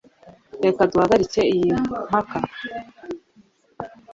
[0.63, 1.71] Reka duhagarike iyi
[2.07, 2.37] mpaka